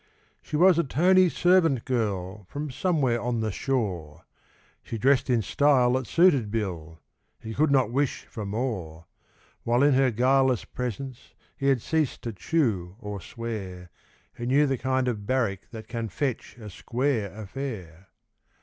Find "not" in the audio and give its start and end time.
7.69-7.91